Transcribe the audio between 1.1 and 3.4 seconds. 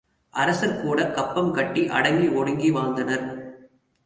கப்பம் கட்டி அடங்கி ஒடுங்கி வாழ்ந்தனர்.